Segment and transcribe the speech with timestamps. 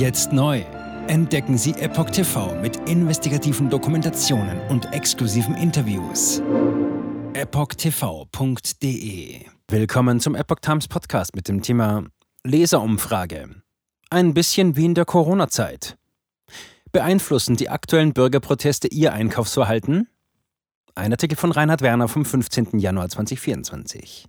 [0.00, 0.64] Jetzt neu.
[1.08, 6.40] Entdecken Sie Epoch TV mit investigativen Dokumentationen und exklusiven Interviews.
[7.34, 8.64] EpochTV.de
[9.68, 12.04] Willkommen zum Epoch Times Podcast mit dem Thema
[12.44, 13.56] Leserumfrage.
[14.08, 15.98] Ein bisschen wie in der Corona-Zeit.
[16.92, 20.08] Beeinflussen die aktuellen Bürgerproteste Ihr Einkaufsverhalten?
[20.94, 22.78] Ein Artikel von Reinhard Werner vom 15.
[22.78, 24.26] Januar 2024.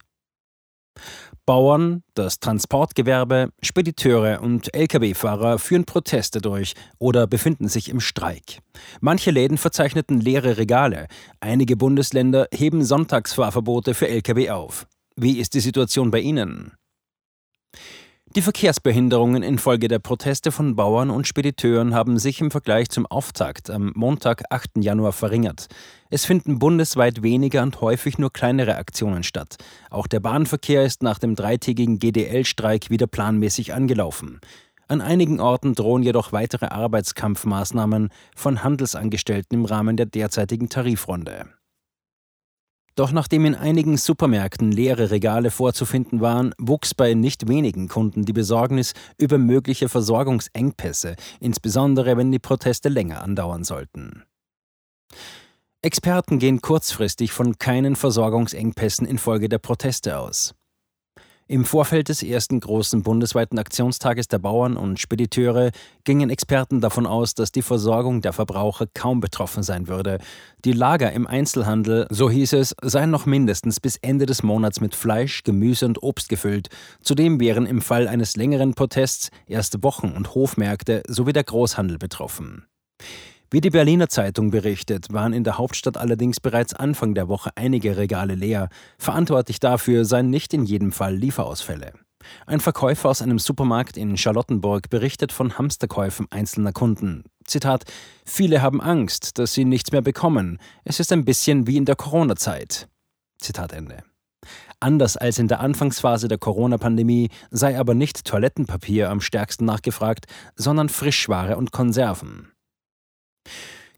[1.45, 8.59] Bauern, das Transportgewerbe, Spediteure und Lkw-Fahrer führen Proteste durch oder befinden sich im Streik.
[8.99, 11.08] Manche Läden verzeichneten leere Regale.
[11.39, 14.88] Einige Bundesländer heben Sonntagsfahrverbote für Lkw auf.
[15.16, 16.73] Wie ist die Situation bei Ihnen?
[18.34, 23.70] Die Verkehrsbehinderungen infolge der Proteste von Bauern und Spediteuren haben sich im Vergleich zum Auftakt
[23.70, 24.77] am Montag, 8.
[24.77, 25.67] Januar verringert.
[26.09, 29.58] Es finden bundesweit weniger und häufig nur kleinere Aktionen statt.
[29.89, 34.39] Auch der Bahnverkehr ist nach dem dreitägigen GDL-Streik wieder planmäßig angelaufen.
[34.88, 41.48] An einigen Orten drohen jedoch weitere Arbeitskampfmaßnahmen von Handelsangestellten im Rahmen der derzeitigen Tarifrunde.
[42.95, 48.33] Doch nachdem in einigen Supermärkten leere Regale vorzufinden waren, wuchs bei nicht wenigen Kunden die
[48.33, 54.23] Besorgnis über mögliche Versorgungsengpässe, insbesondere wenn die Proteste länger andauern sollten.
[55.81, 60.53] Experten gehen kurzfristig von keinen Versorgungsengpässen infolge der Proteste aus.
[61.52, 65.71] Im Vorfeld des ersten großen bundesweiten Aktionstages der Bauern und Spediteure
[66.05, 70.19] gingen Experten davon aus, dass die Versorgung der Verbraucher kaum betroffen sein würde.
[70.63, 74.95] Die Lager im Einzelhandel, so hieß es, seien noch mindestens bis Ende des Monats mit
[74.95, 76.69] Fleisch, Gemüse und Obst gefüllt.
[77.02, 82.65] Zudem wären im Fall eines längeren Protests erste Wochen- und Hofmärkte sowie der Großhandel betroffen.
[83.53, 87.97] Wie die Berliner Zeitung berichtet, waren in der Hauptstadt allerdings bereits Anfang der Woche einige
[87.97, 88.69] Regale leer.
[88.97, 91.91] Verantwortlich dafür seien nicht in jedem Fall Lieferausfälle.
[92.45, 97.25] Ein Verkäufer aus einem Supermarkt in Charlottenburg berichtet von Hamsterkäufen einzelner Kunden.
[97.45, 97.83] Zitat:
[98.25, 100.58] Viele haben Angst, dass sie nichts mehr bekommen.
[100.86, 102.87] Es ist ein bisschen wie in der Corona-Zeit.
[103.37, 104.05] Zitat Ende.
[104.80, 110.87] Anders als in der Anfangsphase der Corona-Pandemie sei aber nicht Toilettenpapier am stärksten nachgefragt, sondern
[110.87, 112.51] Frischware und Konserven.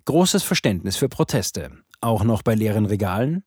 [0.06, 1.72] Großes Verständnis für Proteste,
[2.02, 3.44] auch noch bei leeren Regalen?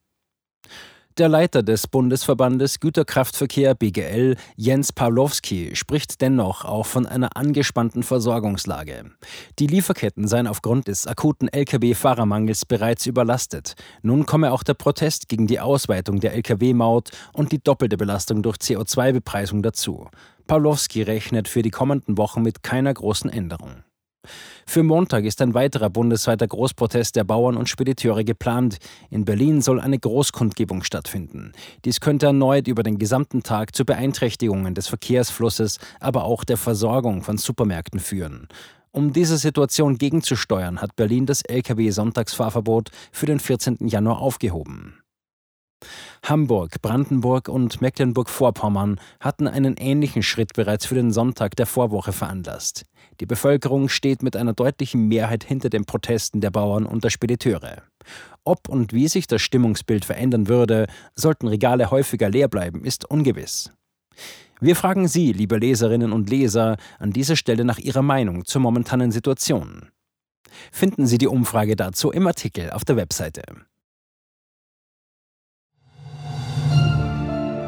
[1.19, 9.13] Der Leiter des Bundesverbandes Güterkraftverkehr BGL, Jens Pawlowski, spricht dennoch auch von einer angespannten Versorgungslage.
[9.59, 13.77] Die Lieferketten seien aufgrund des akuten Lkw-Fahrermangels bereits überlastet.
[14.03, 18.59] Nun komme auch der Protest gegen die Ausweitung der Lkw-Maut und die doppelte Belastung durch
[18.59, 20.09] CO2-Bepreisung dazu.
[20.47, 23.86] Pawlowski rechnet für die kommenden Wochen mit keiner großen Änderung.
[24.67, 28.79] Für Montag ist ein weiterer bundesweiter Großprotest der Bauern und Spediteure geplant.
[29.11, 31.53] In Berlin soll eine Großkundgebung stattfinden.
[31.85, 37.23] Dies könnte erneut über den gesamten Tag zu Beeinträchtigungen des Verkehrsflusses, aber auch der Versorgung
[37.23, 38.49] von Supermärkten führen.
[38.93, 43.77] Um diese Situation gegenzusteuern, hat Berlin das Lkw-Sonntagsfahrverbot für den 14.
[43.89, 44.95] Januar aufgehoben.
[46.23, 52.85] Hamburg, Brandenburg und Mecklenburg-Vorpommern hatten einen ähnlichen Schritt bereits für den Sonntag der Vorwoche veranlasst.
[53.21, 57.83] Die Bevölkerung steht mit einer deutlichen Mehrheit hinter den Protesten der Bauern und der Spediteure.
[58.45, 63.71] Ob und wie sich das Stimmungsbild verändern würde, sollten Regale häufiger leer bleiben, ist ungewiss.
[64.61, 69.13] Wir fragen Sie, liebe Leserinnen und Leser, an dieser Stelle nach Ihrer Meinung zur momentanen
[69.13, 69.91] Situation.
[70.73, 73.43] Finden Sie die Umfrage dazu im Artikel auf der Webseite.